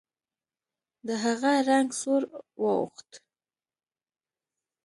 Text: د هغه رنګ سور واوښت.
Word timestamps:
د 1.07 1.09
هغه 1.23 1.51
رنګ 1.69 1.89
سور 2.01 2.21
واوښت. 2.61 3.11